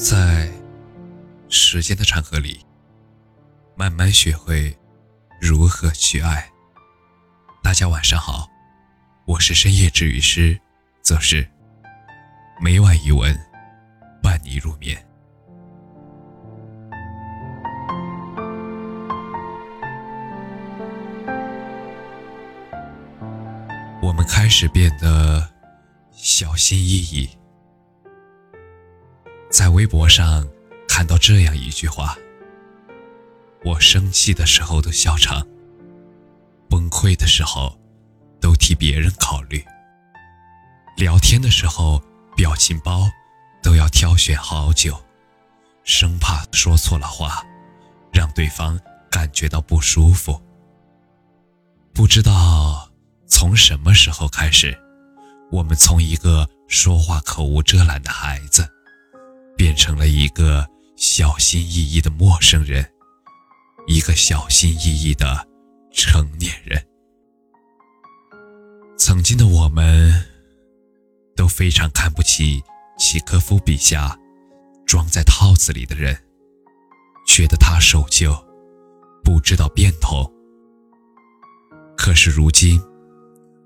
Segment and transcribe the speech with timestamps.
[0.00, 0.50] 在
[1.50, 2.64] 时间的长河里，
[3.76, 4.74] 慢慢学会
[5.38, 6.50] 如何去爱。
[7.62, 8.48] 大家晚上好，
[9.26, 10.58] 我是深夜治愈师，
[11.02, 11.46] 则是
[12.62, 13.38] 每晚一文
[14.22, 14.96] 伴你入眠。
[24.00, 25.46] 我们开始变得
[26.10, 27.28] 小心翼翼。
[29.50, 30.48] 在微博上
[30.88, 32.16] 看到这样一句话
[33.64, 35.44] ：“我生气的时候都笑场，
[36.68, 37.76] 崩溃的时候
[38.40, 39.62] 都替别人考虑，
[40.96, 42.00] 聊天的时候
[42.36, 43.10] 表情包
[43.60, 44.96] 都要挑选好久，
[45.82, 47.44] 生怕说错了话，
[48.12, 48.78] 让对方
[49.10, 50.40] 感觉到不舒服。”
[51.92, 52.88] 不知道
[53.26, 54.78] 从什么时候开始，
[55.50, 58.66] 我们从一个说话口无遮拦的孩子。
[59.60, 60.66] 变成了一个
[60.96, 62.82] 小心翼翼的陌生人，
[63.86, 65.46] 一个小心翼翼的
[65.92, 66.82] 成年人。
[68.96, 70.24] 曾经的我们，
[71.36, 72.62] 都非常看不起
[72.98, 74.18] 契诃夫笔下
[74.86, 76.16] 装在套子里的人，
[77.26, 78.32] 觉得他守旧，
[79.22, 80.26] 不知道变通。
[81.98, 82.80] 可是如今，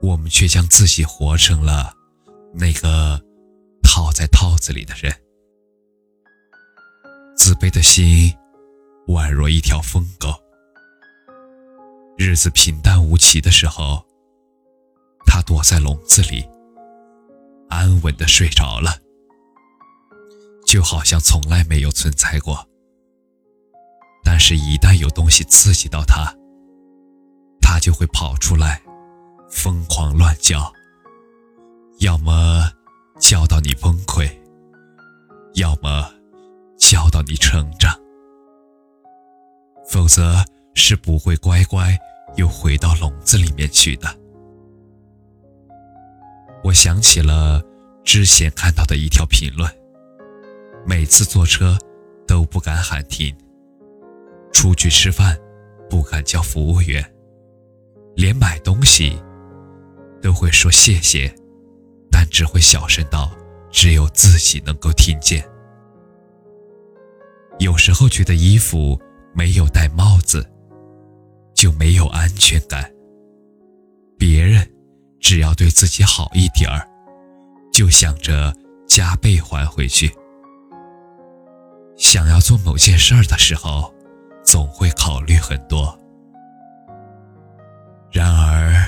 [0.00, 1.94] 我们却将自己活成了
[2.52, 3.22] 那个
[3.84, 5.14] 套在套子里的人。
[7.58, 8.30] 自卑的心，
[9.06, 10.28] 宛若一条疯狗。
[12.18, 14.04] 日子平淡无奇的时候，
[15.24, 16.46] 它躲在笼子里，
[17.70, 18.98] 安稳的睡着了，
[20.66, 22.62] 就好像从来没有存在过。
[24.22, 26.30] 但是，一旦有东西刺激到它，
[27.62, 28.82] 它就会跑出来，
[29.50, 30.70] 疯狂乱叫，
[32.00, 32.70] 要么
[33.18, 34.30] 叫到你崩溃，
[35.54, 36.15] 要么……
[36.88, 37.92] 教导你成长，
[39.88, 40.36] 否则
[40.74, 41.98] 是不会乖乖
[42.36, 44.06] 又回到笼子里面去的。
[46.62, 47.60] 我想起了
[48.04, 49.68] 之前看到的一条评论：
[50.86, 51.76] 每次坐车
[52.24, 53.36] 都不敢喊停，
[54.52, 55.36] 出去吃饭
[55.90, 57.04] 不敢叫服务员，
[58.14, 59.20] 连买东西
[60.22, 61.34] 都会说谢谢，
[62.12, 63.36] 但只会小声到
[63.72, 65.44] 只有自己能够听见。
[67.58, 69.00] 有时候觉得衣服
[69.34, 70.46] 没有戴帽子
[71.54, 72.90] 就没有安全感。
[74.18, 74.68] 别人
[75.20, 76.86] 只要对自己好一点儿，
[77.72, 78.52] 就想着
[78.86, 80.10] 加倍还回去。
[81.96, 83.92] 想要做某件事儿的时候，
[84.44, 85.98] 总会考虑很多。
[88.12, 88.86] 然而，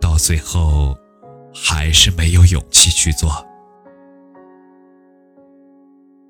[0.00, 0.96] 到最后，
[1.54, 3.46] 还是没有勇气去做。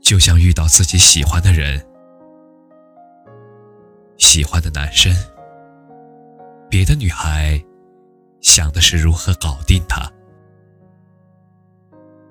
[0.05, 1.83] 就像遇到自己喜欢的人、
[4.19, 5.11] 喜欢的男生，
[6.69, 7.59] 别的女孩
[8.43, 10.03] 想的是如何搞定他，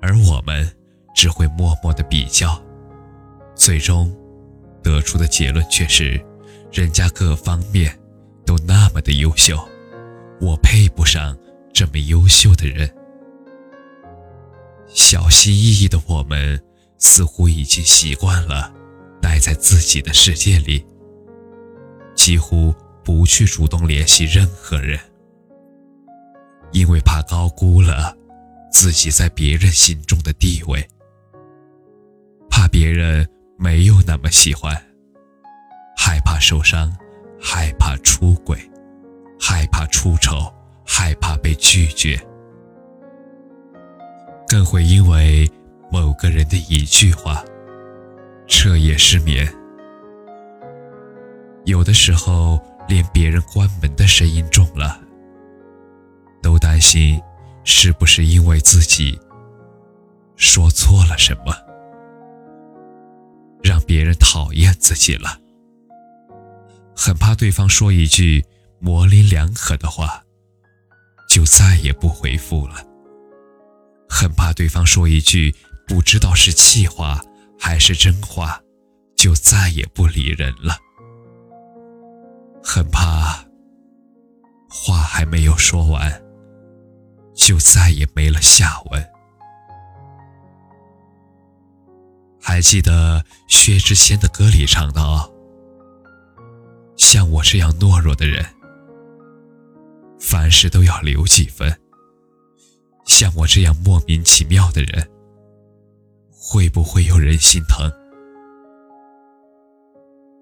[0.03, 0.71] 而我们
[1.15, 2.61] 只会默默的比较，
[3.55, 4.15] 最终
[4.83, 6.23] 得出的结论却是：
[6.71, 7.99] 人家各方面
[8.45, 9.57] 都那么的优秀，
[10.39, 11.35] 我配不上
[11.73, 12.87] 这么优秀的人。
[14.85, 16.63] 小心翼翼的我们。
[17.05, 18.73] 似乎已经习惯了
[19.21, 20.83] 待在自己的世界里，
[22.15, 24.97] 几乎不去主动联系任何人，
[26.71, 28.15] 因为怕高估了
[28.71, 30.87] 自己在别人心中的地位，
[32.49, 34.73] 怕别人没有那么喜欢，
[35.97, 36.89] 害怕受伤，
[37.39, 38.57] 害怕出轨，
[39.37, 40.51] 害怕出丑，
[40.85, 42.17] 害怕被拒绝，
[44.47, 45.45] 更会因为。
[45.93, 47.45] 某个人的一句话，
[48.47, 49.47] 彻夜失眠。
[51.65, 54.99] 有的时候，连别人关门的声音重了，
[56.41, 57.21] 都担心
[57.63, 59.19] 是不是因为自己
[60.35, 61.53] 说错了什么，
[63.61, 65.37] 让别人讨厌自己了。
[66.95, 68.43] 很怕对方说一句
[68.79, 70.23] 模棱两可的话，
[71.29, 72.83] 就再也不回复了。
[74.09, 75.53] 很怕对方说一句。
[75.87, 77.21] 不知道是气话
[77.59, 78.61] 还是真话，
[79.15, 80.77] 就再也不理人了。
[82.63, 83.45] 很怕
[84.69, 86.23] 话还没有说完，
[87.35, 89.05] 就再也没了下文。
[92.41, 95.31] 还记得薛之谦的歌里唱道
[96.97, 98.45] ：“像我这样懦弱的人，
[100.19, 101.71] 凡事都要留几分；
[103.05, 105.09] 像我这样莫名其妙的人。”
[106.45, 107.89] 会不会有人心疼？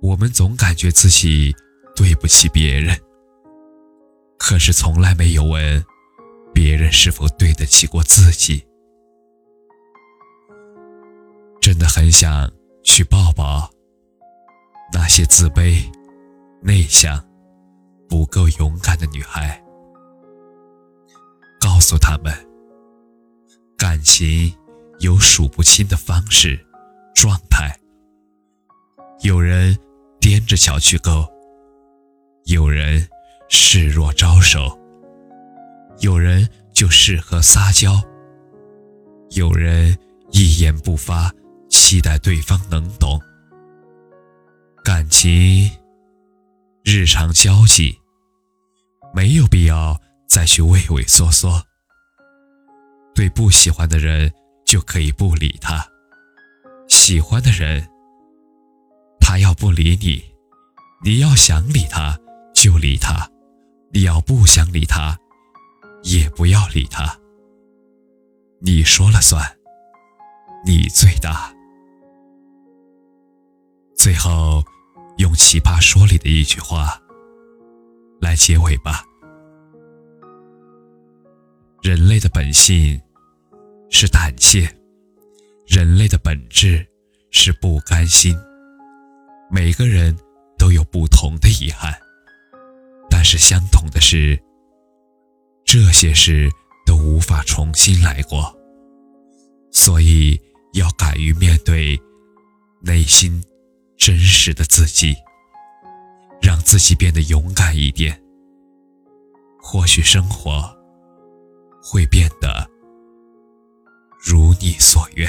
[0.01, 1.55] 我们总感觉自己
[1.95, 2.97] 对不起别人，
[4.39, 5.85] 可是从来没有问
[6.51, 8.65] 别人是否对得起过自己。
[11.61, 12.51] 真的很想
[12.83, 13.69] 去抱抱
[14.91, 15.83] 那些自卑、
[16.63, 17.23] 内向、
[18.09, 19.63] 不够勇敢的女孩，
[21.59, 22.33] 告诉他们，
[23.77, 24.51] 感情
[25.01, 26.59] 有数不清的方式、
[27.13, 27.77] 状态。
[29.21, 29.77] 有人
[30.19, 31.27] 踮着脚去够，
[32.45, 33.07] 有人
[33.49, 34.79] 示弱招手，
[35.99, 38.01] 有人就适合撒娇，
[39.31, 39.97] 有人
[40.31, 41.31] 一言不发。
[41.69, 43.19] 期待对方能懂，
[44.83, 45.71] 感情
[46.83, 47.97] 日常交际，
[49.13, 49.97] 没有必要
[50.27, 51.63] 再去畏畏缩缩。
[53.15, 54.31] 对不喜欢的人
[54.71, 55.85] 就可以不理他，
[56.87, 57.85] 喜欢的人，
[59.19, 60.23] 他要不理你，
[61.03, 62.17] 你要想理他
[62.55, 63.29] 就理他，
[63.91, 65.19] 你要不想理他，
[66.03, 67.19] 也不要理他。
[68.61, 69.45] 你说了算，
[70.65, 71.53] 你最大。
[73.93, 74.63] 最后，
[75.17, 76.97] 用《奇葩说》里的一句话
[78.21, 79.03] 来结尾吧：
[81.81, 83.01] 人类的本性
[83.91, 84.67] 是胆怯，
[85.67, 86.83] 人类的本质
[87.29, 88.35] 是不甘心。
[89.51, 90.17] 每个人
[90.57, 91.93] 都有不同的遗憾，
[93.09, 94.41] 但是相同的是，
[95.63, 96.49] 这些事
[96.87, 98.57] 都无法重新来过。
[99.71, 100.41] 所以，
[100.73, 102.01] 要敢于面对
[102.81, 103.43] 内心。
[103.97, 105.15] 真实的自己，
[106.41, 108.19] 让自己变得勇敢一点。
[109.61, 110.75] 或许生活
[111.83, 112.67] 会变得
[114.61, 115.27] 你所愿。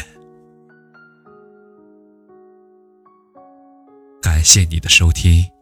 [4.20, 5.61] 感谢你的收听。